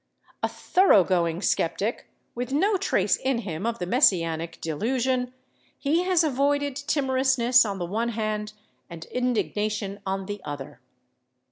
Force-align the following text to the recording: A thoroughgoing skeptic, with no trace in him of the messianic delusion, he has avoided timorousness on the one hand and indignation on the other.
A 0.41 0.47
thoroughgoing 0.49 1.43
skeptic, 1.43 2.09
with 2.33 2.51
no 2.51 2.75
trace 2.75 3.17
in 3.17 3.37
him 3.37 3.67
of 3.67 3.77
the 3.77 3.85
messianic 3.85 4.59
delusion, 4.59 5.31
he 5.77 6.01
has 6.05 6.23
avoided 6.23 6.75
timorousness 6.75 7.63
on 7.65 7.77
the 7.77 7.85
one 7.85 8.09
hand 8.09 8.53
and 8.89 9.05
indignation 9.11 9.99
on 10.03 10.25
the 10.25 10.41
other. 10.43 10.79